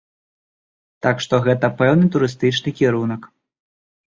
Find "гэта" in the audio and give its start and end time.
1.47-1.65